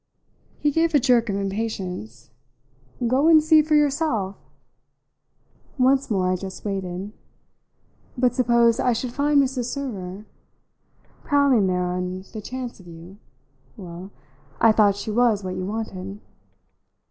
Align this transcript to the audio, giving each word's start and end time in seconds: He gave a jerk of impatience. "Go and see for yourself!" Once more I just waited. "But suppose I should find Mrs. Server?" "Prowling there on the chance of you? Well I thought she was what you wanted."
He 0.57 0.71
gave 0.71 0.95
a 0.95 0.99
jerk 0.99 1.29
of 1.29 1.35
impatience. 1.35 2.31
"Go 3.05 3.27
and 3.27 3.39
see 3.43 3.61
for 3.61 3.75
yourself!" 3.75 4.35
Once 5.77 6.09
more 6.09 6.31
I 6.31 6.35
just 6.35 6.65
waited. 6.65 7.13
"But 8.17 8.33
suppose 8.33 8.79
I 8.79 8.93
should 8.93 9.11
find 9.13 9.39
Mrs. 9.39 9.65
Server?" 9.65 10.25
"Prowling 11.23 11.67
there 11.67 11.83
on 11.83 12.23
the 12.33 12.41
chance 12.41 12.79
of 12.79 12.87
you? 12.87 13.19
Well 13.77 14.09
I 14.59 14.71
thought 14.71 14.95
she 14.95 15.11
was 15.11 15.43
what 15.43 15.55
you 15.55 15.65
wanted." 15.67 16.19